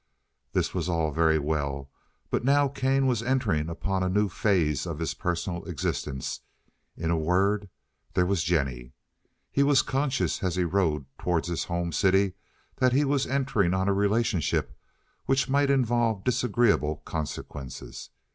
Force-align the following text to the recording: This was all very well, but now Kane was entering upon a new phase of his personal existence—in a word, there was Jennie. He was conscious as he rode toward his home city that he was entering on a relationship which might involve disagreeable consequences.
This 0.53 0.73
was 0.73 0.89
all 0.89 1.11
very 1.11 1.37
well, 1.37 1.91
but 2.31 2.43
now 2.43 2.67
Kane 2.67 3.05
was 3.05 3.21
entering 3.21 3.69
upon 3.69 4.01
a 4.01 4.09
new 4.09 4.29
phase 4.29 4.87
of 4.87 4.97
his 4.97 5.13
personal 5.13 5.63
existence—in 5.65 7.11
a 7.11 7.15
word, 7.15 7.69
there 8.15 8.25
was 8.25 8.41
Jennie. 8.43 8.93
He 9.51 9.61
was 9.61 9.83
conscious 9.83 10.41
as 10.41 10.55
he 10.55 10.63
rode 10.63 11.05
toward 11.19 11.45
his 11.45 11.65
home 11.65 11.91
city 11.91 12.33
that 12.77 12.93
he 12.93 13.05
was 13.05 13.27
entering 13.27 13.75
on 13.75 13.87
a 13.87 13.93
relationship 13.93 14.75
which 15.27 15.47
might 15.49 15.69
involve 15.69 16.23
disagreeable 16.23 17.03
consequences. 17.05 18.09